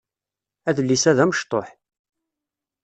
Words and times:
Adlis-a 0.69 1.11
d 1.17 1.19
amecṭuḥ. 1.23 1.67